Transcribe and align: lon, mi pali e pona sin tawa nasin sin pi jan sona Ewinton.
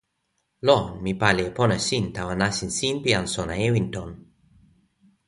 lon, 0.67 0.83
mi 1.03 1.11
pali 1.21 1.43
e 1.49 1.51
pona 1.57 1.77
sin 1.87 2.05
tawa 2.15 2.33
nasin 2.41 2.71
sin 2.77 2.95
pi 3.03 3.09
jan 3.15 3.27
sona 3.35 3.55
Ewinton. 3.67 4.09